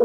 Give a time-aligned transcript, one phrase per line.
[0.00, 0.04] I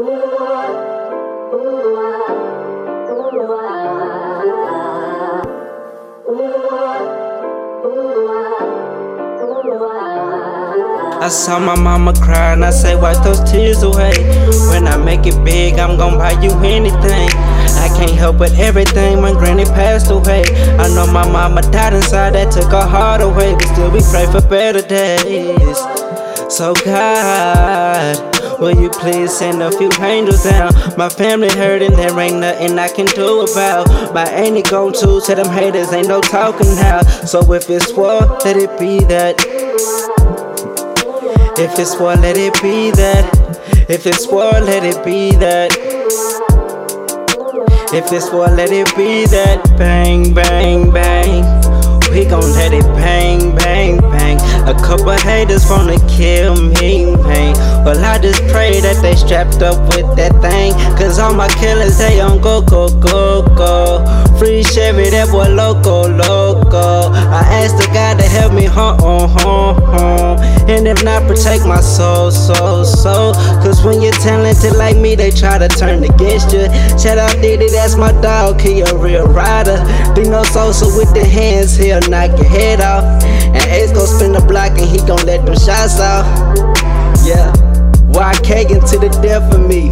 [11.28, 14.10] saw my mama cry and I say, wipe those tears away.
[14.70, 17.30] When I make it big, I'm gonna buy you anything.
[17.78, 20.42] I can't help but everything when granny passed away.
[20.76, 23.52] I know my mama died inside, that took her heart away.
[23.52, 25.78] But still, we pray for better days.
[26.52, 30.72] So, God, will you please send a few angels down?
[30.96, 33.88] My family hurting, there ain't nothing I can do about.
[34.14, 37.02] My auntie gone too, to tell them haters ain't no talking now.
[37.02, 39.36] So, if it's war, let it be that.
[41.56, 43.88] If it's war, let it be that.
[43.88, 45.70] If it's war, let it be that.
[47.92, 49.76] If it's war, let it be that.
[49.78, 51.44] Bang, bang, bang.
[52.10, 53.93] We gon' let it bang, bang,
[55.44, 57.54] haters wanna kill me, man.
[57.84, 60.72] Well, I just pray that they strapped up with that thing.
[60.96, 64.04] Cause all my killers, they on go, go, go, go.
[64.38, 67.12] Free Chevy, that boy loco, loco.
[67.12, 70.38] I asked the God to help me, home, home, home.
[70.66, 73.34] And if not, protect my soul, soul, soul.
[73.62, 76.64] Cause when you're talented like me, they try to turn against you.
[76.98, 79.76] Shout out Diddy, that's my dog, he a real rider.
[80.14, 83.04] Dino Sosa with the hands, he'll knock your head off.
[83.70, 86.26] Ace gon' spin the block and he gon' let them shots off.
[87.24, 87.52] Yeah.
[88.14, 89.90] Why Kagan to the death of me?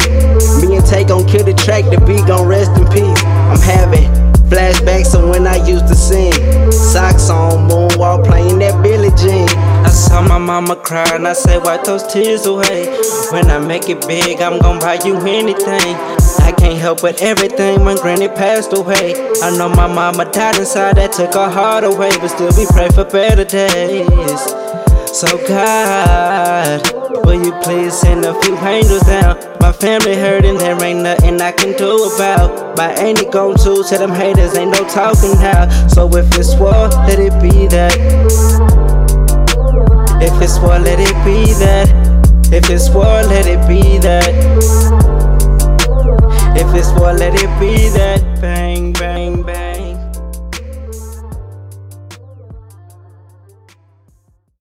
[0.61, 3.23] Me and Tay gon' kill the track, the beat gon' rest in peace.
[3.25, 4.07] I'm having
[4.47, 6.31] flashbacks of when I used to sing.
[6.71, 9.49] Socks on, moonwalk, playing that Billie Jean.
[10.27, 12.85] My mama cry and I said, wipe those tears away.
[13.31, 15.95] When I make it big, I'm gon' buy you anything.
[16.39, 19.13] I can't help but everything when granny passed away.
[19.41, 22.11] I know my mama died inside, that took her heart away.
[22.19, 24.39] But still, we pray for better days.
[25.13, 26.81] So, God,
[27.25, 29.37] will you please send a few angels down?
[29.59, 32.75] My family hurting, there ain't nothing I can do about.
[32.75, 35.69] My gone too, to them haters ain't no talking now.
[35.87, 38.62] So, if it's war, let it be that.
[40.25, 41.89] If it's war, let it be that.
[42.51, 44.29] If it's war, let it be that.
[46.55, 48.21] If it's war, let it be that.
[48.39, 49.72] Bang, bang, bang.